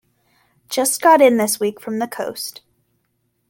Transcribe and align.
Just 0.67 0.99
got 0.99 1.21
in 1.21 1.37
this 1.37 1.59
week 1.59 1.79
from 1.79 1.99
the 1.99 2.07
coast. 2.07 2.61